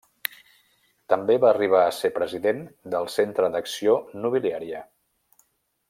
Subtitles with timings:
[1.13, 2.63] També va arribar a ser president
[2.95, 4.83] del Centre d'Acció Nobiliària.